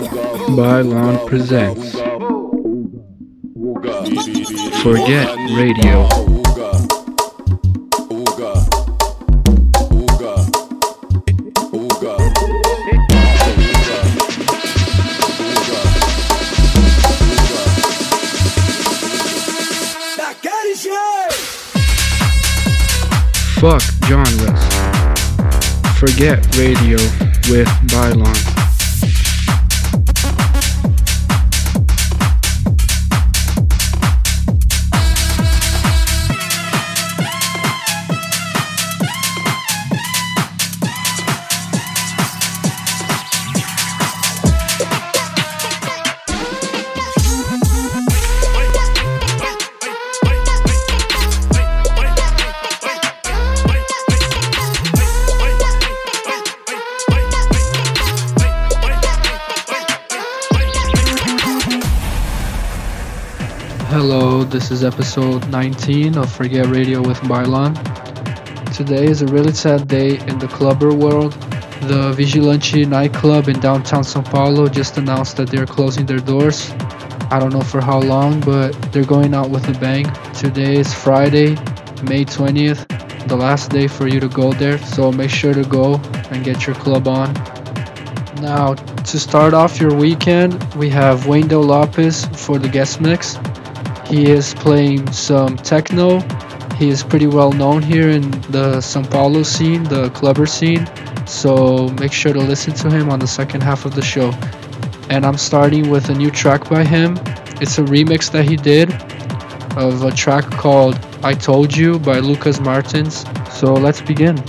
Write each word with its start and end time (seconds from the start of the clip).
Bailon 0.00 1.26
presents 1.26 1.92
Forget 4.82 5.28
Radio. 5.54 6.08
Fuck 23.60 23.82
genres. 24.06 24.64
Forget 25.98 26.56
Radio 26.56 26.96
with 27.50 27.68
Bailon. 27.90 28.49
Is 64.80 64.84
episode 64.84 65.46
19 65.50 66.16
of 66.16 66.32
Forget 66.32 66.64
Radio 66.68 67.02
with 67.02 67.18
Bailon. 67.28 67.74
Today 68.74 69.04
is 69.04 69.20
a 69.20 69.26
really 69.26 69.52
sad 69.52 69.86
day 69.86 70.16
in 70.26 70.38
the 70.38 70.48
clubber 70.48 70.94
world. 70.94 71.34
The 71.82 72.12
Vigilante 72.12 72.86
nightclub 72.86 73.48
in 73.48 73.60
downtown 73.60 74.04
Sao 74.04 74.22
Paulo 74.22 74.68
just 74.68 74.96
announced 74.96 75.36
that 75.36 75.50
they're 75.50 75.66
closing 75.66 76.06
their 76.06 76.20
doors. 76.20 76.70
I 77.30 77.38
don't 77.38 77.52
know 77.52 77.60
for 77.60 77.82
how 77.82 78.00
long, 78.00 78.40
but 78.40 78.70
they're 78.90 79.04
going 79.04 79.34
out 79.34 79.50
with 79.50 79.68
a 79.68 79.78
bang. 79.78 80.06
Today 80.32 80.76
is 80.76 80.94
Friday, 80.94 81.56
May 82.04 82.24
20th, 82.24 82.88
the 83.28 83.36
last 83.36 83.70
day 83.70 83.86
for 83.86 84.08
you 84.08 84.18
to 84.18 84.28
go 84.28 84.54
there, 84.54 84.78
so 84.78 85.12
make 85.12 85.30
sure 85.30 85.52
to 85.52 85.64
go 85.64 85.96
and 86.30 86.42
get 86.42 86.66
your 86.66 86.76
club 86.76 87.06
on. 87.06 87.34
Now, 88.40 88.72
to 88.74 89.18
start 89.18 89.52
off 89.52 89.78
your 89.78 89.92
weekend, 89.92 90.54
we 90.74 90.88
have 90.88 91.26
Wendell 91.26 91.64
Lopes 91.64 92.24
for 92.46 92.58
the 92.58 92.68
guest 92.68 93.02
mix. 93.02 93.36
He 94.10 94.28
is 94.28 94.54
playing 94.54 95.12
some 95.12 95.56
techno. 95.56 96.18
He 96.74 96.88
is 96.88 97.04
pretty 97.04 97.28
well 97.28 97.52
known 97.52 97.80
here 97.80 98.10
in 98.10 98.28
the 98.50 98.80
Sao 98.80 99.04
Paulo 99.04 99.44
scene, 99.44 99.84
the 99.84 100.10
clubber 100.10 100.46
scene. 100.46 100.84
So 101.26 101.88
make 102.00 102.12
sure 102.12 102.32
to 102.32 102.40
listen 102.40 102.74
to 102.74 102.90
him 102.90 103.08
on 103.08 103.20
the 103.20 103.28
second 103.28 103.62
half 103.62 103.84
of 103.84 103.94
the 103.94 104.02
show. 104.02 104.32
And 105.10 105.24
I'm 105.24 105.38
starting 105.38 105.90
with 105.90 106.10
a 106.10 106.14
new 106.14 106.30
track 106.32 106.68
by 106.68 106.82
him. 106.84 107.18
It's 107.60 107.78
a 107.78 107.82
remix 107.82 108.32
that 108.32 108.48
he 108.48 108.56
did 108.56 108.92
of 109.76 110.02
a 110.02 110.10
track 110.10 110.50
called 110.50 110.98
I 111.22 111.34
Told 111.34 111.76
You 111.76 112.00
by 112.00 112.18
Lucas 112.18 112.58
Martins. 112.58 113.24
So 113.52 113.74
let's 113.74 114.00
begin. 114.00 114.42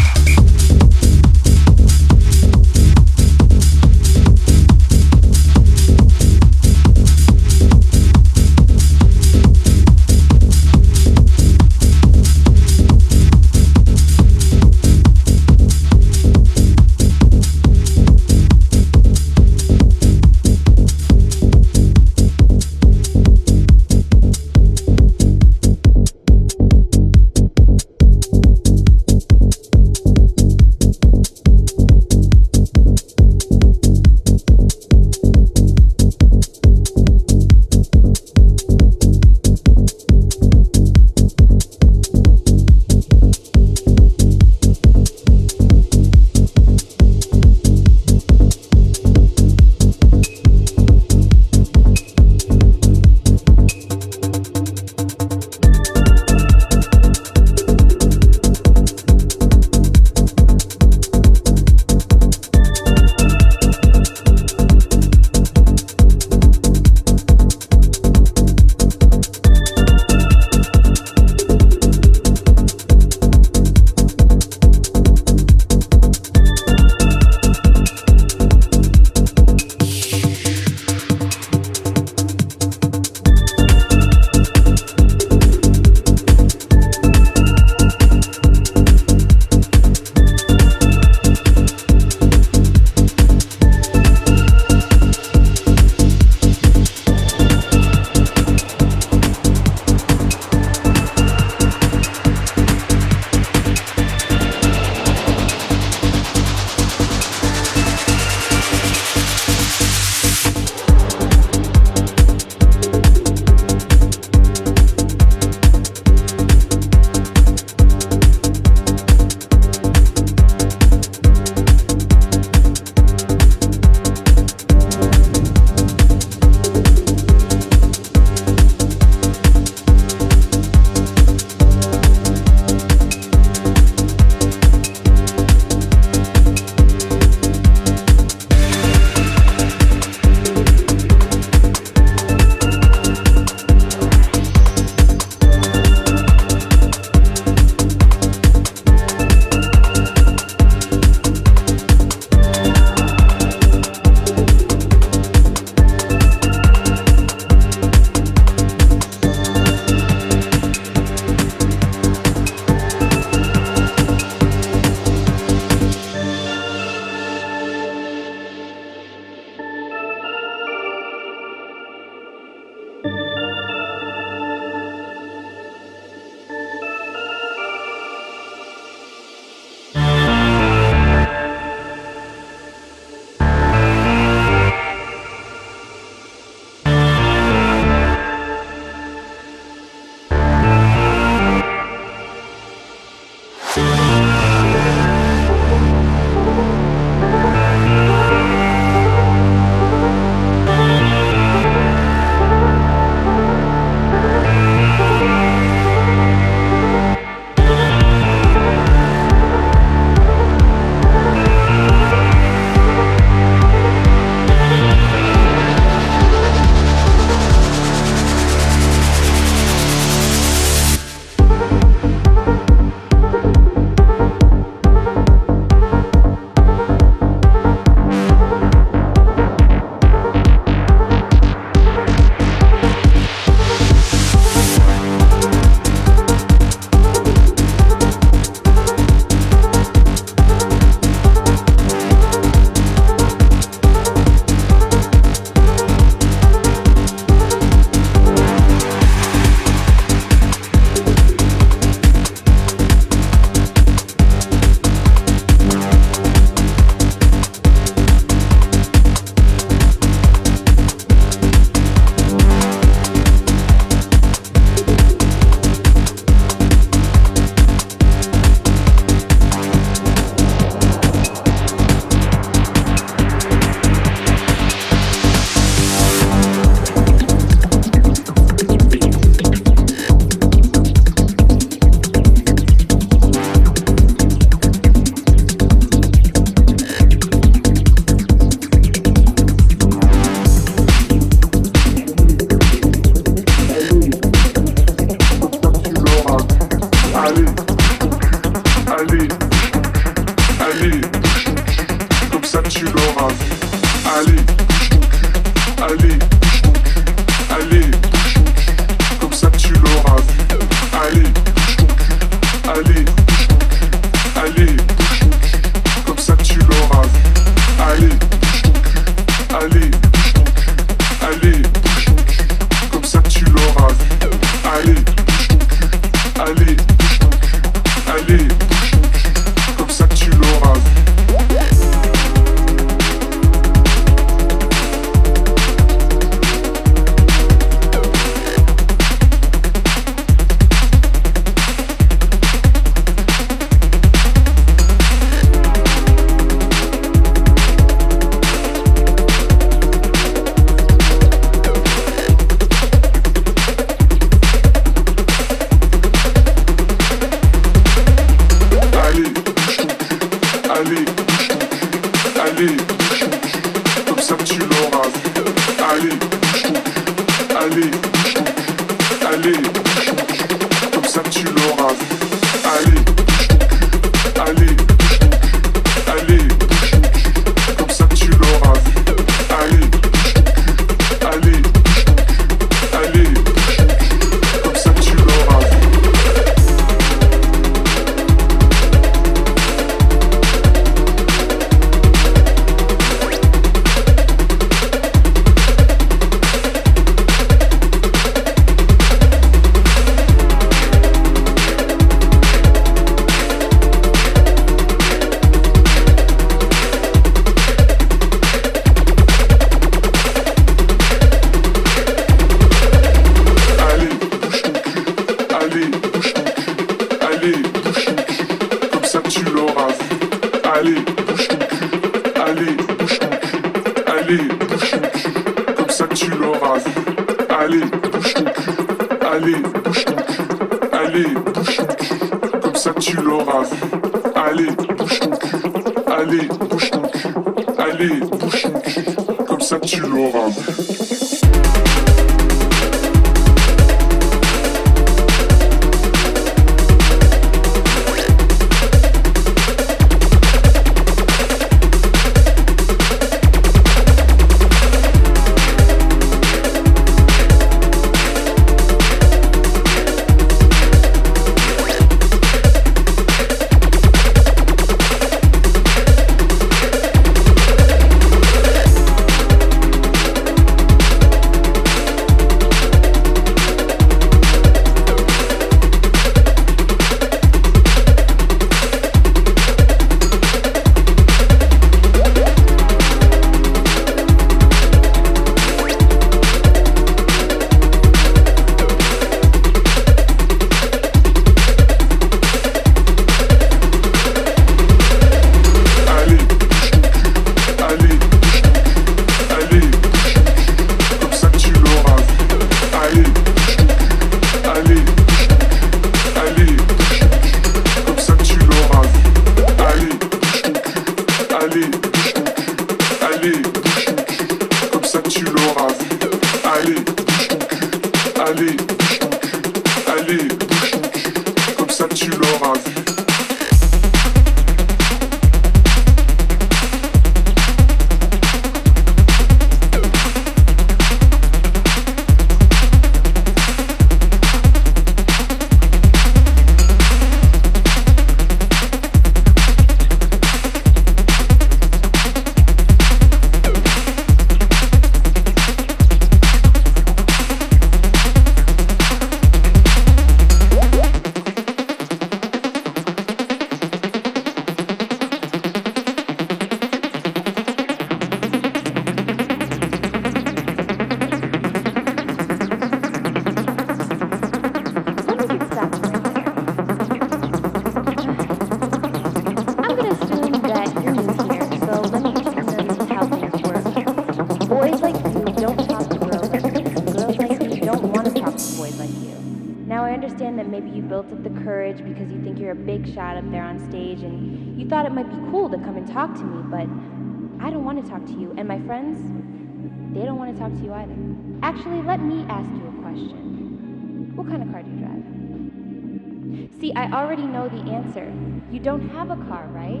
I 597.12 597.22
already 597.24 597.42
know 597.42 597.68
the 597.68 597.90
answer. 597.90 598.32
You 598.70 598.78
don't 598.78 599.08
have 599.10 599.30
a 599.30 599.36
car, 599.48 599.66
right? 599.72 600.00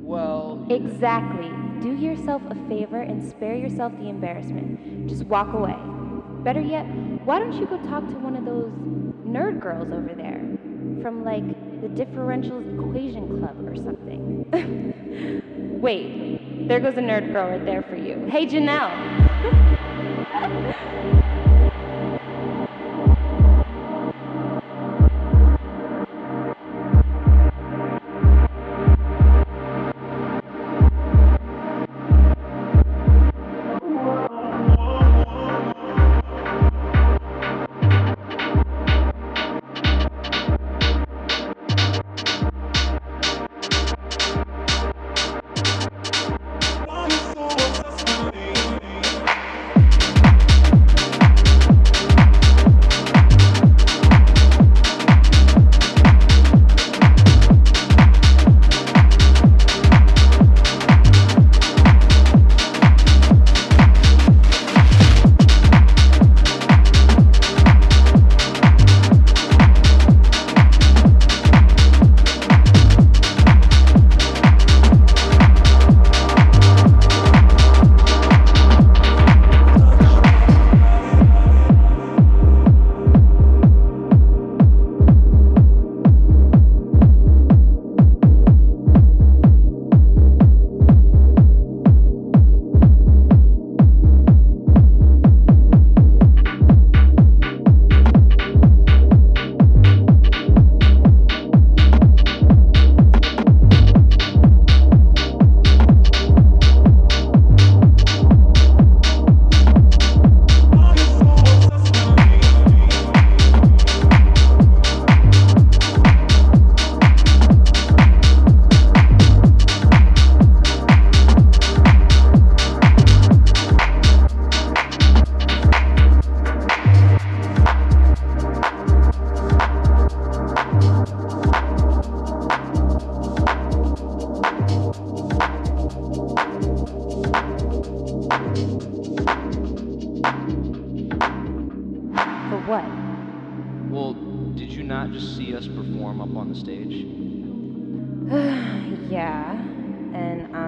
Well, 0.00 0.66
Exactly. 0.70 1.50
Do 1.82 1.94
yourself 1.94 2.40
a 2.48 2.54
favor 2.68 3.02
and 3.02 3.22
spare 3.28 3.54
yourself 3.54 3.92
the 3.98 4.08
embarrassment. 4.08 5.08
Just 5.08 5.24
walk 5.24 5.52
away. 5.52 5.76
Better 6.42 6.60
yet, 6.60 6.84
why 7.26 7.38
don't 7.38 7.52
you 7.52 7.66
go 7.66 7.76
talk 7.88 8.06
to 8.08 8.14
one 8.18 8.34
of 8.34 8.46
those 8.46 8.72
nerd 9.26 9.60
girls 9.60 9.92
over 9.92 10.14
there? 10.14 10.40
From 11.02 11.22
like 11.22 11.44
the 11.82 11.88
differential 11.88 12.60
equation 12.60 13.38
club 13.38 13.56
or 13.68 13.76
something. 13.76 14.48
Wait, 15.82 16.66
there 16.66 16.80
goes 16.80 16.96
a 16.96 17.00
nerd 17.00 17.30
girl 17.32 17.50
right 17.50 17.64
there 17.66 17.82
for 17.82 17.96
you. 17.96 18.26
Hey, 18.30 18.46
Janelle. 18.46 18.96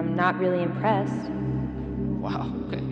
I'm 0.03 0.17
not 0.17 0.37
really 0.37 0.61
impressed. 0.61 1.31
Wow, 2.19 2.53
okay. 2.67 2.83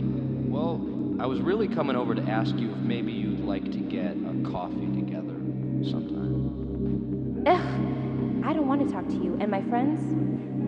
Well, 0.50 0.82
I 1.20 1.26
was 1.26 1.42
really 1.42 1.68
coming 1.68 1.98
over 1.98 2.16
to 2.16 2.22
ask 2.22 2.56
you 2.56 2.72
if 2.72 2.78
maybe 2.78 3.12
you'd 3.12 3.42
like 3.42 3.66
to 3.66 3.78
get 3.80 4.16
a 4.16 4.50
coffee 4.50 4.88
together 4.96 5.36
sometime. 5.84 7.44
Ugh, 7.46 8.46
I 8.46 8.54
don't 8.54 8.66
want 8.66 8.88
to 8.88 8.94
talk 8.94 9.06
to 9.10 9.14
you, 9.14 9.38
and 9.42 9.52
my 9.52 9.62
friends, 9.64 10.00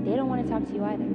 they 0.05 0.17
don't 0.17 0.27
want 0.27 0.45
to 0.45 0.51
talk 0.51 0.67
to 0.67 0.73
you 0.73 0.83
either. 0.83 1.07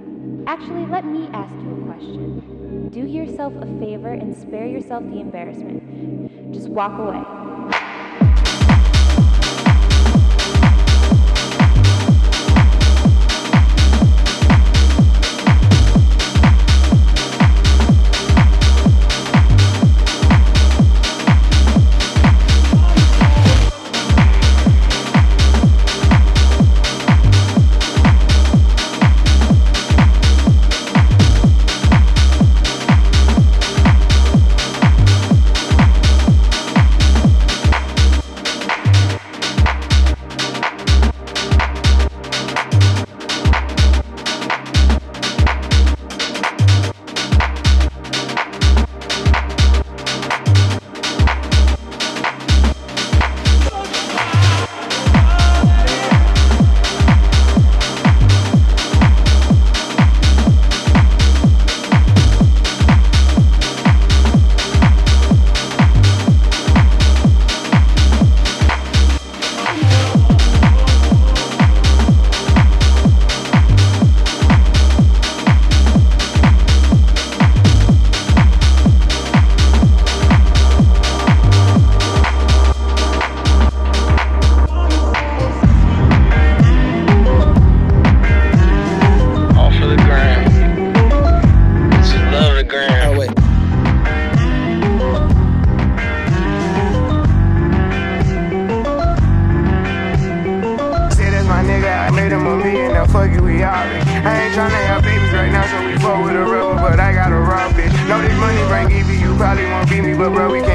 Actually, 0.46 0.86
let 0.86 1.04
me 1.04 1.28
ask 1.34 1.54
you 1.56 1.72
a 1.72 1.84
question. 1.84 2.88
Do 2.88 3.06
yourself 3.06 3.52
a 3.56 3.66
favor 3.78 4.08
and 4.08 4.34
spare 4.34 4.66
yourself 4.66 5.04
the 5.04 5.20
embarrassment. 5.20 6.54
Just 6.54 6.68
walk 6.68 6.98
away. 6.98 7.37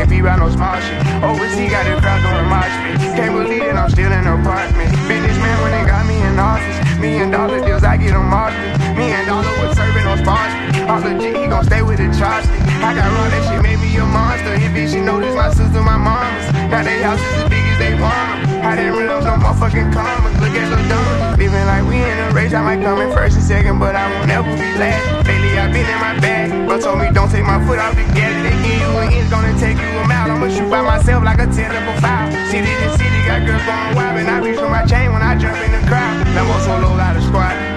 Can't 0.04 0.10
be 0.10 0.22
by 0.22 0.36
no 0.36 0.50
small 0.52 0.76
shit. 0.82 1.00
Overseas 1.24 1.72
got 1.72 1.88
the 1.88 1.96
crowd 2.02 2.20
doing 2.20 2.48
mosh 2.52 2.76
pit. 2.84 3.16
Can't 3.16 3.32
believe 3.32 3.63
that 3.63 3.80
I'm 3.80 3.89
still 3.89 4.12
in 4.12 4.24
the 4.28 4.36
apartment. 4.36 4.92
Businessman 5.08 5.56
when 5.63 5.72
they 5.72 5.86
got 5.88 6.04
me 6.06 6.20
in 6.20 6.36
office. 6.36 7.00
Million 7.00 7.32
dollar 7.32 7.63
deals, 7.63 7.84
I 7.84 7.96
get 7.96 8.12
them 8.12 8.34
often. 8.34 8.68
Me 8.98 9.12
and 9.16 9.28
Dollar 9.28 9.54
was 9.63 9.78
serving 9.78 10.06
on 10.08 10.18
sponsor. 10.20 10.92
All 10.92 11.00
legit, 11.00 11.36
he 11.36 11.48
gon' 11.48 11.63
stay 11.63 11.82
with 11.82 11.98
the 11.98 12.12
chopstick. 12.20 12.60
I 12.84 12.92
got 12.96 13.08
raw, 13.16 13.30
that 13.32 13.44
shit 13.48 13.62
made 13.63 13.80
me 13.80 13.96
a 13.96 14.06
monster. 14.06 14.56
Bitch, 14.76 14.92
she 14.92 15.00
this 15.00 15.36
my 15.36 15.50
sister, 15.54 15.82
my 15.82 15.98
mama's. 15.98 16.53
Now 16.73 16.81
they 16.81 17.03
house 17.03 17.21
is 17.21 17.43
as 17.43 17.49
big 17.49 17.62
as 17.69 17.77
they 17.77 17.93
'em. 17.93 18.65
I 18.65 18.75
didn't 18.75 18.97
real 18.97 19.21
fucking 19.63 19.93
karma. 19.93 20.29
Look 20.41 20.57
at 20.57 20.67
Lil 20.73 20.83
Dumb. 20.89 21.38
Living 21.38 21.65
like 21.69 21.86
we 21.86 21.97
in 22.01 22.17
a 22.17 22.31
race. 22.33 22.53
I 22.53 22.62
might 22.65 22.81
come 22.81 22.99
in 22.99 23.12
first 23.13 23.38
and 23.38 23.45
second, 23.45 23.77
but 23.77 23.95
I 23.95 24.09
won't 24.12 24.31
ever 24.31 24.49
be 24.57 24.69
last. 24.81 25.05
Lately, 25.27 25.53
I've 25.53 25.71
been 25.71 25.86
in 25.86 25.99
my 26.01 26.17
bag. 26.19 26.67
But 26.67 26.81
told 26.81 26.97
me 26.97 27.12
don't 27.13 27.29
take 27.29 27.45
my 27.45 27.63
foot 27.65 27.77
off 27.77 27.93
the 27.95 28.03
gas. 28.17 28.33
They 28.41 28.55
give 28.65 28.81
you 28.81 28.91
an 28.97 29.13
inch, 29.13 29.29
gonna 29.29 29.53
take 29.59 29.77
you 29.77 29.89
a 30.01 30.07
mile. 30.07 30.31
I'ma 30.31 30.49
shoot 30.49 30.69
by 30.69 30.81
myself 30.81 31.23
like 31.23 31.39
a 31.39 31.47
10 31.47 31.69
level 31.71 31.95
foul. 32.01 32.31
City 32.49 32.73
to 32.81 32.89
city, 32.97 33.19
got 33.29 33.45
girls 33.45 33.63
going 33.69 33.95
wild. 33.95 34.17
And 34.17 34.29
I 34.33 34.39
reach 34.39 34.57
for 34.57 34.69
my 34.69 34.83
chain 34.83 35.13
when 35.13 35.21
I 35.21 35.38
jump 35.38 35.57
in 35.62 35.71
the 35.71 35.83
crowd. 35.88 36.25
Lambo 36.36 36.57
solo 36.65 36.89
out 36.97 37.15
of 37.15 37.23
squad. 37.23 37.72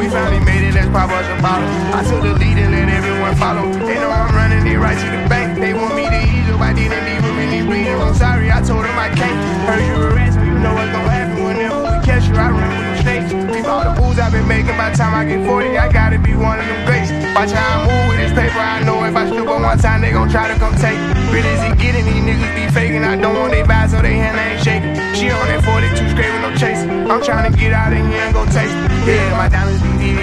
We 0.00 0.08
finally 0.08 0.40
made 0.40 0.64
it, 0.64 0.72
let's 0.72 0.88
pop 0.88 1.10
us 1.10 1.28
a 1.28 1.36
bottle. 1.42 1.68
I 1.92 2.00
took 2.00 2.24
the 2.24 2.32
lead 2.32 2.56
and 2.56 2.72
let 2.72 2.88
everyone 2.88 3.36
follow. 3.36 3.68
They 3.84 4.00
know 4.00 4.08
I'm 4.08 4.34
running 4.34 4.64
it 4.66 4.78
right 4.78 4.96
to 4.96 5.08
the 5.12 5.28
bank. 5.28 5.60
They 5.60 5.74
want 5.74 5.94
me 5.94 6.08
to 6.08 6.20
ease 6.24 6.48
up, 6.48 6.58
I 6.58 6.72
didn't 6.72 7.04
leave 7.04 7.20
them 7.20 7.36
any 7.36 7.60
bleeding. 7.60 8.00
I'm 8.00 8.14
sorry, 8.14 8.50
I 8.50 8.62
told 8.64 8.86
them 8.86 8.96
I 8.96 9.12
can't. 9.12 9.36
Heard 9.68 9.84
you 9.84 10.00
a 10.00 10.14
rat, 10.16 10.32
so 10.32 10.40
you 10.40 10.56
know 10.56 10.72
what's 10.72 10.90
gonna 10.90 11.10
happen 11.12 11.44
whenever 11.44 11.82
we 11.84 12.00
catch 12.00 12.24
you. 12.24 12.34
I 12.34 12.48
run 12.48 12.64
with 12.64 12.80
them 12.80 12.96
snakes. 13.04 13.52
Leave 13.52 13.66
all 13.66 13.84
the 13.84 14.00
moves 14.00 14.18
I've 14.18 14.32
been 14.32 14.48
making 14.48 14.72
by 14.80 14.88
the 14.88 14.96
time 14.96 15.12
I 15.12 15.28
get 15.28 15.44
40, 15.44 15.76
I 15.76 15.92
gotta 15.92 16.18
be 16.18 16.32
one 16.32 16.58
of 16.58 16.64
them 16.64 16.80
greats. 16.86 17.19
Watch 17.34 17.52
how 17.52 17.80
I 17.80 17.86
move 17.86 18.08
with 18.10 18.18
this 18.18 18.32
paper, 18.34 18.58
I 18.58 18.82
know 18.82 19.04
if 19.04 19.14
I 19.14 19.28
slip 19.28 19.48
on 19.48 19.62
one 19.62 19.78
time, 19.78 20.02
they 20.02 20.10
gon' 20.10 20.28
try 20.28 20.50
to 20.50 20.58
come 20.58 20.74
take. 20.76 20.98
Real 21.30 21.46
as 21.46 21.62
it 21.62 21.78
getting, 21.78 22.04
these 22.04 22.20
niggas 22.26 22.52
be 22.58 22.66
faking. 22.74 23.04
I 23.04 23.16
don't 23.16 23.38
want 23.38 23.52
they 23.52 23.62
vibe, 23.62 23.88
so 23.88 24.02
they 24.02 24.18
hand 24.18 24.36
ain't 24.36 24.60
shaking. 24.60 24.98
She 25.14 25.30
on 25.30 25.46
that 25.46 25.62
42 25.64 26.10
straight 26.10 26.28
with 26.34 26.42
no 26.42 26.50
chase. 26.58 26.82
I'm 26.84 27.22
trying 27.22 27.46
to 27.46 27.54
get 27.56 27.72
out 27.72 27.94
of 27.94 28.02
here 28.02 28.26
and 28.26 28.34
go 28.34 28.44
taste. 28.50 28.74
Yeah, 29.06 29.36
my 29.38 29.48
diamonds 29.48 29.80
be 29.80 29.88
VV. 29.96 30.20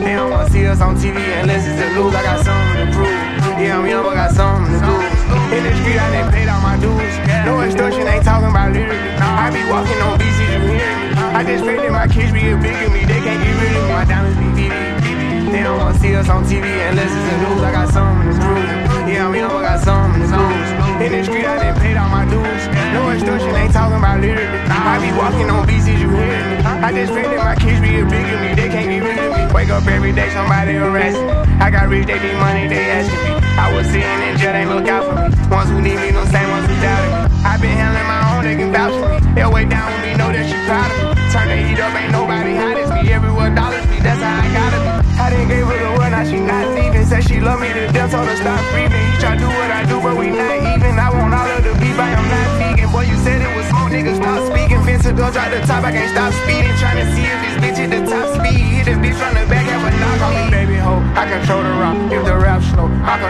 They 0.00 0.14
don't 0.14 0.30
wanna 0.30 0.48
see 0.48 0.64
us 0.64 0.80
on 0.80 0.96
TV 0.96 1.18
unless 1.42 1.66
it's 1.66 1.76
the 1.76 1.90
news. 1.92 2.14
I 2.14 2.22
got 2.22 2.38
something 2.40 2.86
to 2.86 2.86
prove. 2.96 3.18
Yeah, 3.58 3.76
I'm 3.76 3.84
young, 3.84 4.06
but 4.06 4.14
got 4.14 4.32
something 4.32 4.72
to 4.72 4.88
lose. 4.88 5.18
In 5.52 5.62
the 5.66 5.72
street, 5.82 5.98
I 5.98 6.06
done 6.16 6.32
paid 6.32 6.48
all 6.48 6.62
my 6.62 6.78
dues. 6.78 7.14
No 7.44 7.60
extortion, 7.60 8.06
ain't 8.06 8.24
talking 8.24 8.48
about 8.48 8.72
lyrically. 8.72 8.96
I 9.20 9.50
be 9.50 9.60
walking 9.68 10.00
on 10.00 10.16
beats, 10.16 10.38
you 10.38 10.46
hearing 10.54 10.80
me. 10.80 11.12
I 11.34 11.44
just 11.44 11.64
pray 11.66 11.76
that 11.76 11.92
my 11.92 12.06
kids 12.06 12.32
be 12.32 12.46
a 12.48 12.56
big 12.56 12.78
of 12.86 12.92
me. 12.94 13.04
They 13.04 13.20
can't 13.20 13.36
get 13.42 13.52
rid 13.58 13.76
of. 13.76 13.90
My 13.90 14.04
diamonds 14.06 14.38
be 14.38 14.48
VV. 14.54 15.07
They 15.52 15.62
don't 15.62 15.78
wanna 15.78 15.98
see 15.98 16.14
us 16.14 16.28
on 16.28 16.44
TV 16.44 16.68
unless 16.88 17.08
it's 17.08 17.26
the 17.30 17.36
news. 17.40 17.62
I 17.64 17.72
got 17.72 17.88
something 17.88 18.28
to 18.28 18.36
prove. 18.36 18.88
Yeah, 19.08 19.26
I'm 19.26 19.32
got 19.32 19.80
something 19.80 20.20
to 20.20 20.36
lose. 20.36 20.70
In 21.00 21.12
the 21.12 21.24
street, 21.24 21.46
I 21.46 21.56
done 21.56 21.80
paid 21.80 21.96
all 21.96 22.10
my 22.10 22.28
dues. 22.28 22.64
No 22.92 23.08
extortion, 23.10 23.56
ain't 23.56 23.72
talking 23.72 23.96
about 23.96 24.20
lyrically. 24.20 24.60
I 24.68 25.00
be 25.00 25.10
walking 25.16 25.48
on 25.48 25.66
beats, 25.66 25.88
you 25.88 25.96
hear 25.96 26.08
me. 26.10 26.56
I 26.84 26.92
just 26.92 27.12
pray 27.12 27.22
that 27.22 27.38
my 27.38 27.56
kids 27.56 27.80
be 27.80 28.00
a 28.00 28.04
big 28.04 28.28
of 28.28 28.40
me. 28.44 28.54
They 28.60 28.68
can't 28.68 28.90
get 28.92 29.00
rid 29.00 29.48
me. 29.48 29.54
Wake 29.54 29.70
up 29.70 29.86
every 29.86 30.12
day, 30.12 30.28
somebody 30.30 30.74
harassing 30.74 31.26
me. 31.26 31.32
I 31.64 31.70
got 31.70 31.88
rich, 31.88 32.06
they 32.06 32.20
need 32.20 32.36
money, 32.36 32.68
they 32.68 32.84
asking 32.90 33.32
me. 33.32 33.37
I 33.58 33.74
was 33.74 33.86
sitting 33.90 34.22
in 34.22 34.38
jail, 34.38 34.54
they 34.54 34.66
look 34.66 34.86
out 34.86 35.02
for 35.02 35.18
me. 35.18 35.26
Ones 35.50 35.68
who 35.70 35.82
need 35.82 35.98
me, 35.98 36.14
no 36.14 36.22
same 36.30 36.48
ones 36.48 36.66
who 36.70 36.74
doubted 36.78 37.10
me. 37.10 37.20
I 37.42 37.58
been 37.58 37.74
handling 37.74 38.06
my 38.06 38.20
own, 38.30 38.46
they 38.46 38.54
can 38.54 38.70
vouch 38.70 38.94
for 38.94 39.10
me. 39.10 39.18
They'll 39.34 39.50
way 39.50 39.66
down 39.66 39.90
with 39.90 40.02
me, 40.06 40.14
know 40.14 40.30
that 40.30 40.46
she 40.46 40.56
proud 40.70 40.86
of 40.86 40.98
me. 41.02 41.18
Turn 41.34 41.46
the 41.50 41.58
heat 41.58 41.80
up, 41.82 41.92
ain't 41.98 42.14
nobody 42.14 42.54
hot 42.54 42.78
as 42.78 42.90
me. 42.94 43.10
Everywhere 43.10 43.50
dollars 43.50 43.84
be, 43.90 43.98
that's 43.98 44.22
how 44.22 44.38
I 44.38 44.46
gotta 44.54 44.78
be. 44.78 44.90
I 45.18 45.26
didn't 45.34 45.48
gave 45.50 45.66
her 45.66 45.74
the 45.74 45.90
word, 45.98 46.10
now 46.14 46.22
she 46.22 46.38
not 46.38 46.66
leaving. 46.78 47.04
Said 47.04 47.26
she 47.26 47.42
love 47.42 47.58
me 47.58 47.74
to 47.74 47.90
death, 47.90 48.14
told 48.14 48.30
her 48.30 48.38
stop 48.38 48.62
breathing. 48.70 48.94
He 48.94 49.14
try 49.18 49.34
do 49.34 49.50
what 49.50 49.70
I 49.74 49.82
do, 49.90 49.98
but 49.98 50.14
we 50.14 50.30
not 50.30 50.54
even. 50.62 50.94
I 50.94 51.10
want 51.10 51.34
all 51.34 51.50
of 51.50 51.60
the 51.66 51.74
beef, 51.82 51.98
I 51.98 52.14
am 52.14 52.26
not 52.30 52.48
vegan. 52.62 52.88
Boy, 52.94 53.10
you 53.10 53.18
said 53.26 53.42
it 53.42 53.52
was 53.58 53.66
smoke, 53.68 53.90
niggas 53.90 54.22
stop 54.22 54.38
speaking. 54.48 54.80
Fence 54.86 55.04
a 55.04 55.12
gun, 55.12 55.34
drop 55.34 55.50
the 55.50 55.60
top, 55.66 55.82
I 55.82 55.90
can't 55.92 56.10
stop 56.14 56.30
speeding. 56.46 56.72
Trying 56.78 57.02
to 57.02 57.06
see 57.12 57.27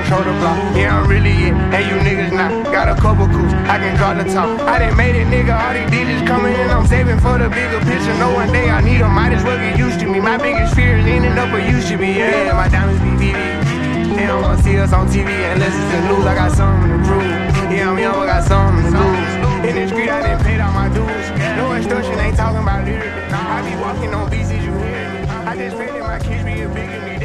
The 0.09 0.25
block. 0.41 0.57
Yeah, 0.73 0.97
I'm 0.97 1.05
really 1.05 1.53
it, 1.53 1.55
Hey, 1.69 1.85
you 1.85 2.01
niggas 2.01 2.33
not. 2.33 2.49
Got 2.73 2.89
a 2.89 2.97
couple 2.97 3.29
coups, 3.29 3.53
I 3.69 3.77
can 3.77 3.93
drop 4.01 4.17
the 4.17 4.25
top. 4.25 4.49
I 4.65 4.81
done 4.81 4.97
made 4.97 5.15
it, 5.15 5.29
nigga. 5.29 5.53
All 5.53 5.77
these 5.77 5.85
digits 5.93 6.27
coming 6.27 6.57
in, 6.57 6.71
I'm 6.71 6.87
saving 6.89 7.21
for 7.21 7.37
the 7.37 7.53
bigger 7.53 7.77
picture. 7.85 8.17
No 8.17 8.33
one 8.33 8.49
day 8.51 8.71
I 8.73 8.81
need 8.81 9.05
them, 9.05 9.13
might 9.13 9.37
as 9.37 9.45
well 9.45 9.61
get 9.61 9.77
used 9.79 10.01
to 10.01 10.07
me. 10.09 10.19
My 10.19 10.39
biggest 10.39 10.75
fear 10.75 10.97
is 10.97 11.05
ending 11.05 11.37
up 11.37 11.53
where 11.53 11.61
you 11.61 11.83
should 11.85 12.01
be. 12.01 12.17
Yeah, 12.17 12.57
my 12.57 12.73
diamonds 12.73 13.05
be 13.05 13.13
VV. 13.21 14.17
They 14.17 14.27
don't 14.27 14.41
wanna 14.41 14.63
see 14.63 14.79
us 14.81 14.95
on 14.95 15.09
TV 15.09 15.29
unless 15.29 15.77
it's 15.77 15.91
the 15.93 16.01
news. 16.09 16.25
I 16.25 16.35
got 16.35 16.53
something 16.57 16.89
to 16.89 16.99
prove. 17.05 17.29
Yeah, 17.69 17.93
I'm 17.93 17.99
young, 18.01 18.17
I 18.17 18.27
got 18.33 18.45
something 18.49 18.89
to 18.89 18.97
lose. 18.97 19.35
In 19.69 19.77
the 19.77 19.87
street, 19.93 20.09
I 20.09 20.25
done 20.25 20.41
paid 20.43 20.59
all 20.59 20.73
my 20.73 20.89
dues. 20.89 21.27
No 21.61 21.77
extortion, 21.77 22.17
ain't 22.19 22.35
talking 22.35 22.65
about 22.65 22.89
lyrically. 22.89 23.29
I 23.29 23.61
be 23.61 23.77
walking 23.77 24.15
on 24.17 24.31
beats, 24.31 24.51
you 24.51 24.57
hear 24.57 24.73
me? 24.73 25.29
I 25.45 25.55
just 25.55 25.77
pray 25.77 25.93
that 25.93 26.01
my 26.01 26.19
kids 26.19 26.45
be 26.49 26.65
a 26.65 26.69
big 26.73 26.89
of 26.97 27.03
me. 27.05 27.18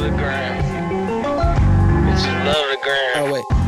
For 0.00 0.08
the 0.08 0.16
gram. 0.16 0.62
Bitches 2.06 2.44
love 2.46 2.70
the 2.70 2.78
gram. 2.82 3.16
Oh 3.16 3.32
wait. 3.34 3.59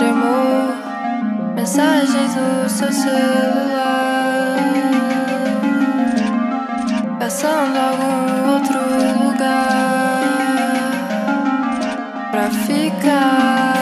tremor, 0.00 0.72
mensagens 1.54 2.34
no 2.34 2.68
seu 2.70 2.90
celular, 2.90 4.56
passando 7.18 7.76
algum 7.76 8.52
outro 8.54 8.78
lugar 9.22 10.22
pra 12.30 12.50
ficar. 12.50 13.79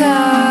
go. 0.00 0.49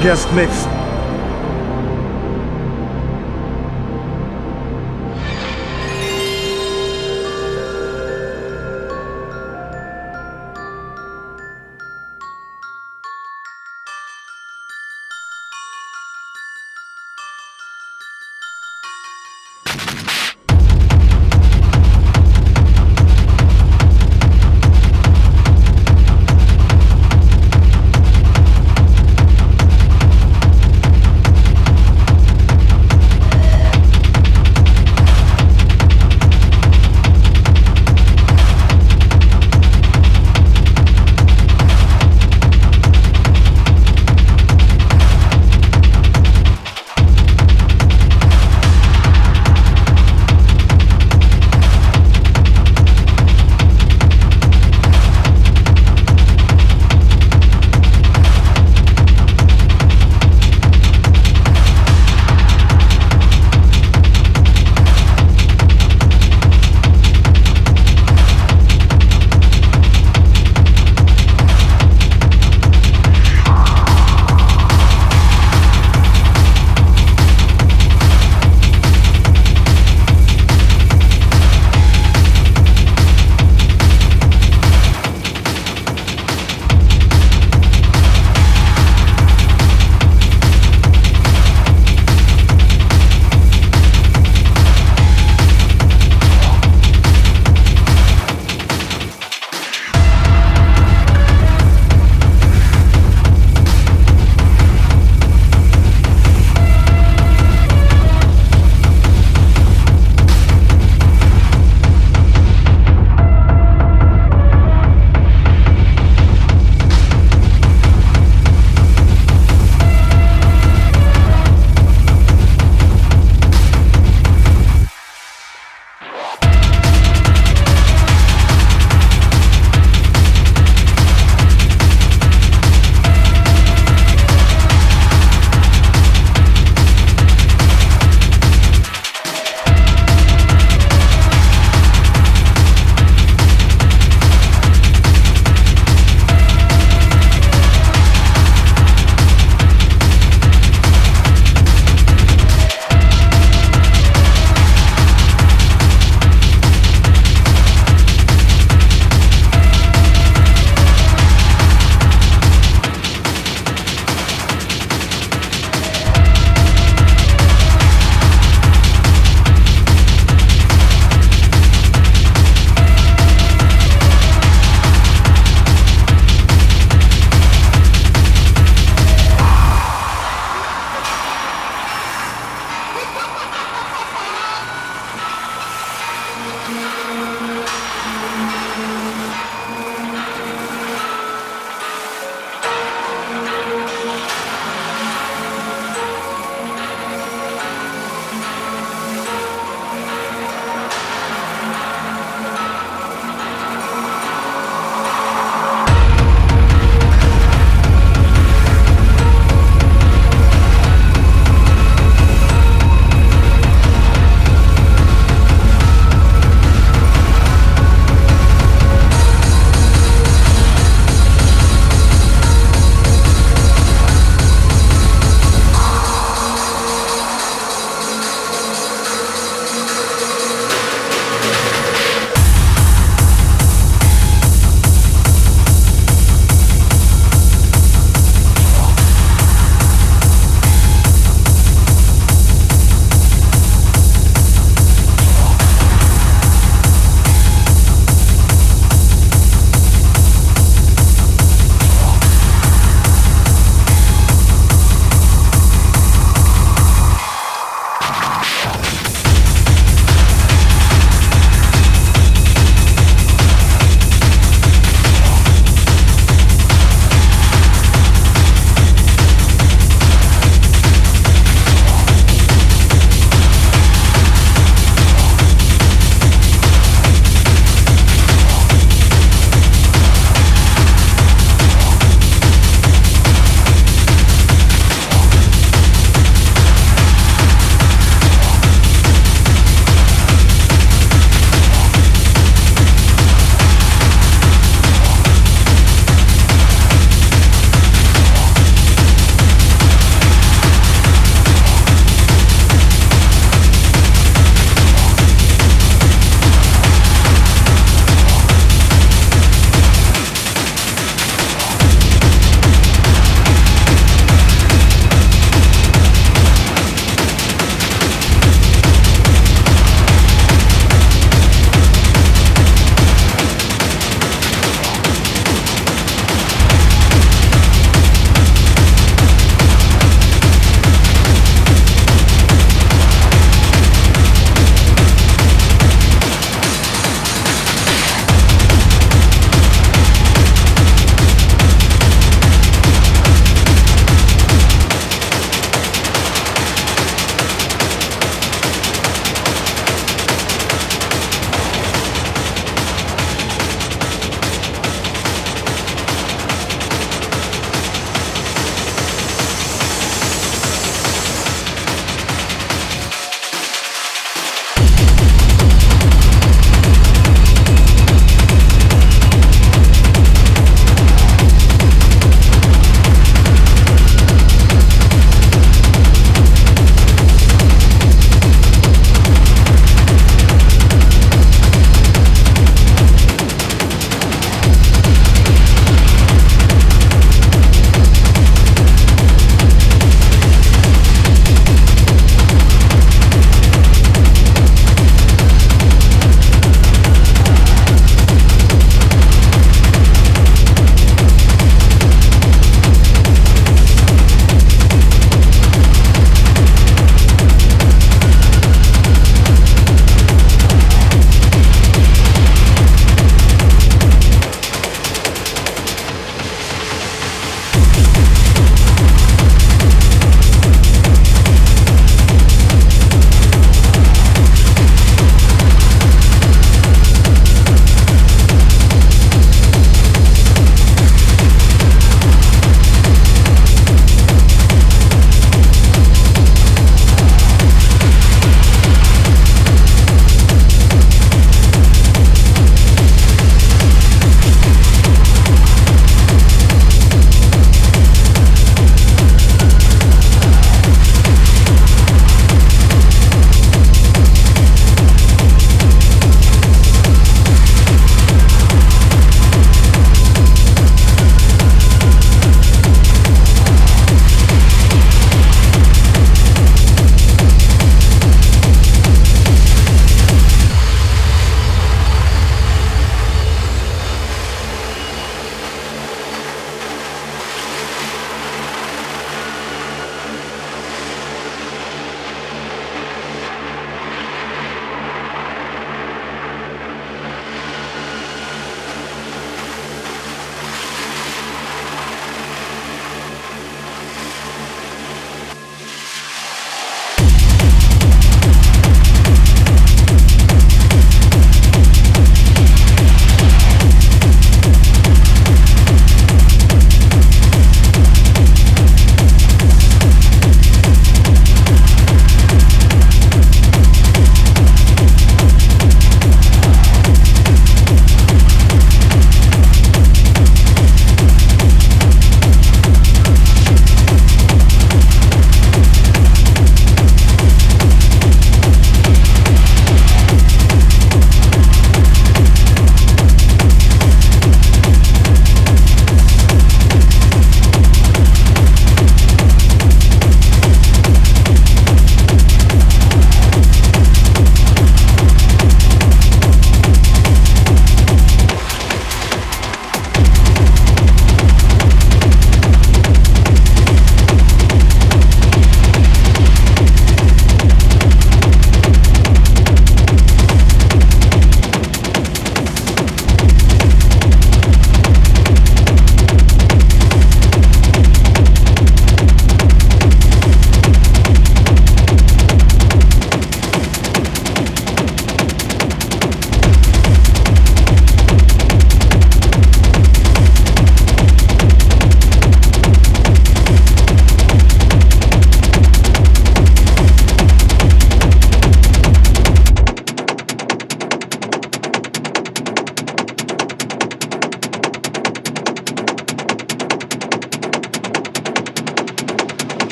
guest 0.00 0.32
mix. 0.32 0.59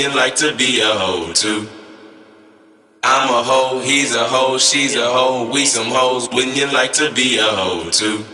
You 0.00 0.14
like 0.14 0.34
to 0.36 0.56
be 0.56 0.80
a 0.80 0.86
hoe 0.86 1.30
too? 1.34 1.68
I'm 3.02 3.28
a 3.28 3.42
hoe, 3.42 3.80
he's 3.80 4.14
a 4.14 4.24
hoe, 4.24 4.56
she's 4.56 4.96
a 4.96 5.04
hoe, 5.04 5.50
we 5.52 5.66
some 5.66 5.88
hoes. 5.88 6.26
Wouldn't 6.32 6.56
you 6.56 6.72
like 6.72 6.94
to 6.94 7.12
be 7.12 7.38
a 7.38 7.44
hoe 7.44 7.90
too? 7.90 8.24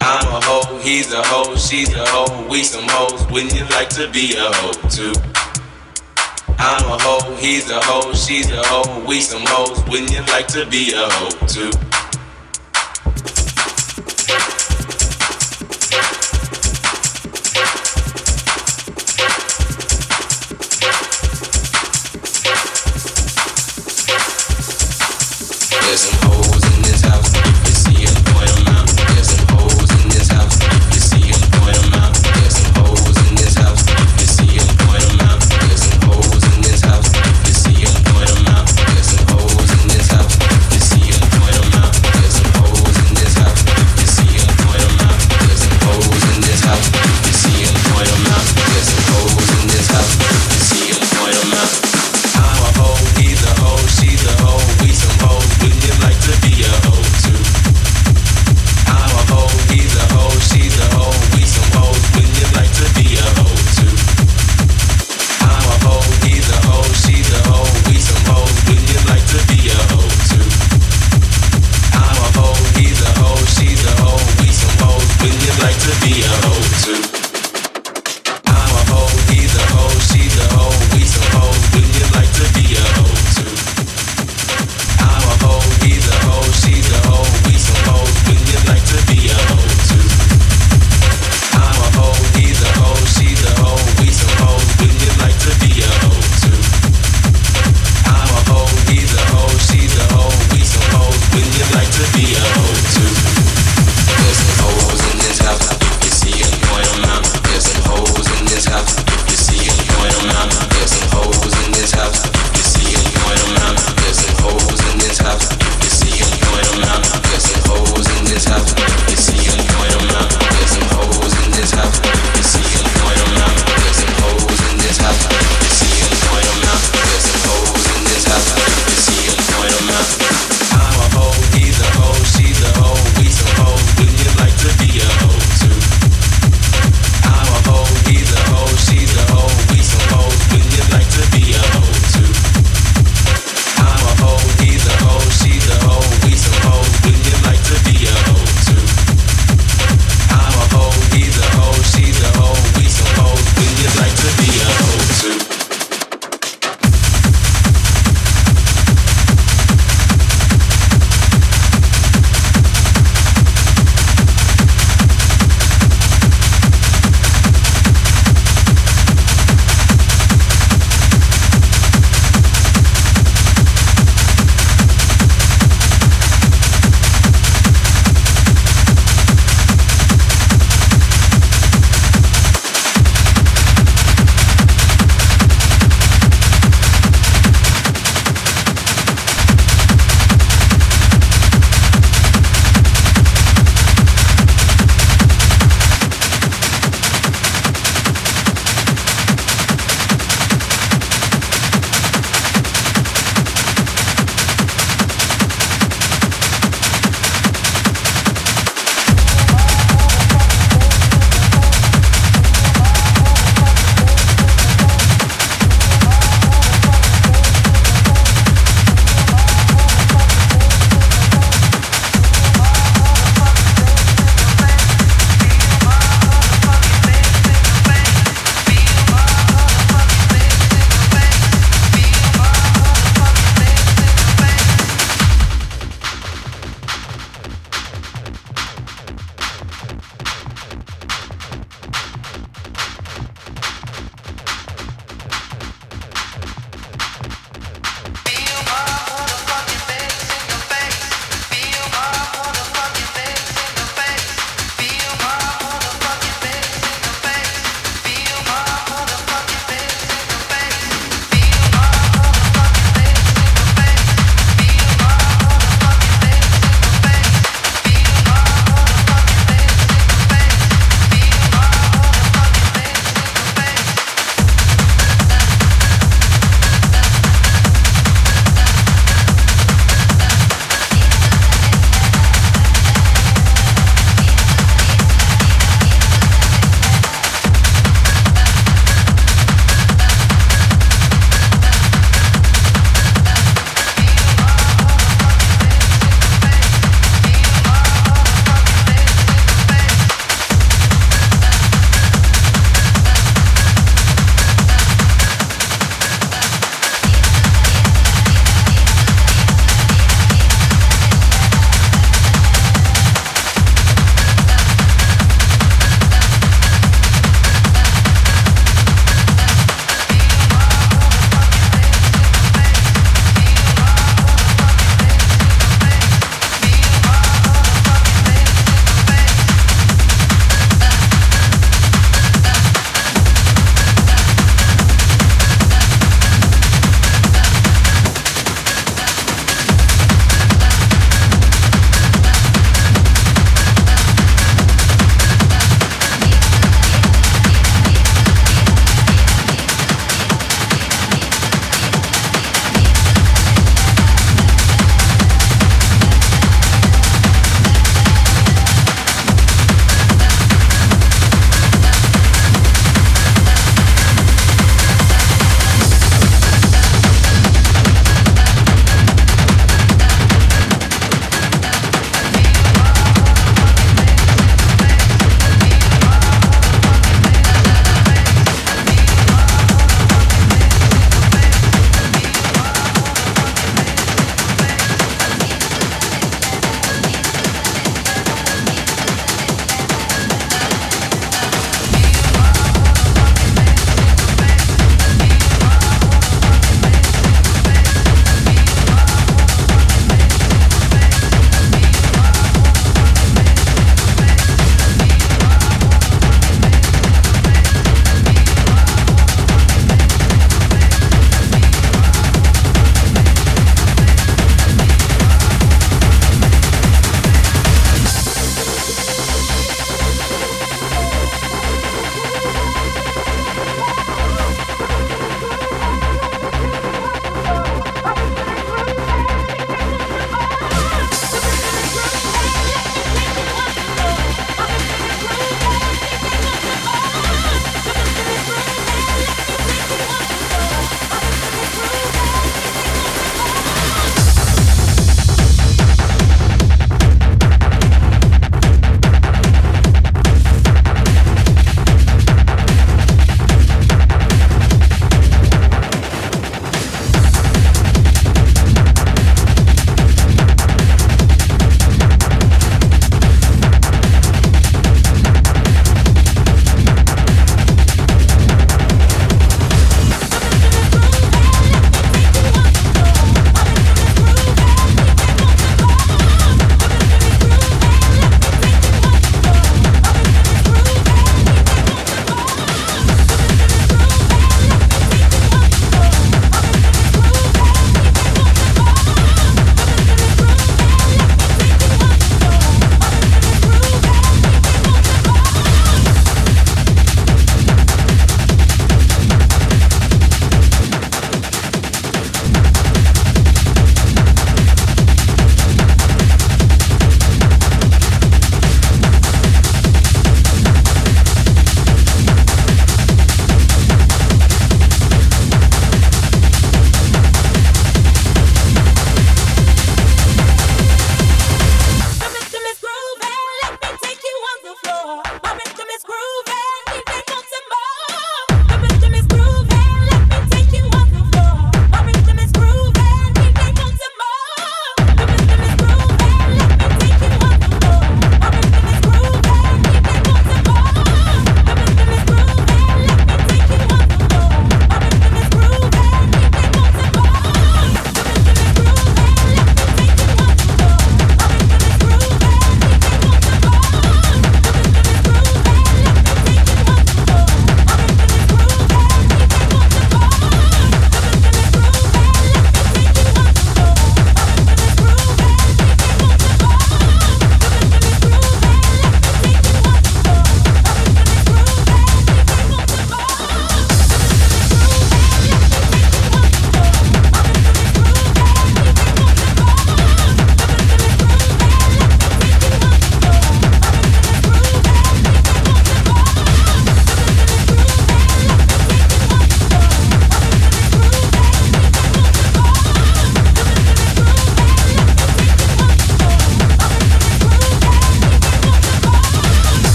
I'm 0.00 0.26
a 0.28 0.40
hoe, 0.40 0.78
he's 0.78 1.12
a 1.12 1.22
hoe, 1.22 1.56
she's 1.56 1.94
a 1.94 2.06
hoe, 2.06 2.48
we 2.48 2.64
some 2.64 2.86
hoes. 2.88 3.30
Wouldn't 3.30 3.54
you 3.54 3.66
like 3.66 3.90
to 3.90 4.10
be 4.10 4.34
a 4.34 4.50
hoe 4.54 4.88
too? 4.88 5.12
I'm 6.58 6.84
a 6.88 6.98
hoe, 7.02 7.36
he's 7.36 7.70
a 7.70 7.80
hoe, 7.82 8.14
she's 8.14 8.50
a 8.50 8.62
hoe, 8.64 9.04
we 9.06 9.20
some 9.20 9.44
hoes. 9.44 9.84
Wouldn't 9.90 10.10
you 10.10 10.22
like 10.32 10.46
to 10.48 10.64
be 10.64 10.92
a 10.94 11.06
hoe 11.10 11.46
too? 11.46 11.89
There's 25.82 26.12
an 26.12 26.32
old 26.32 26.59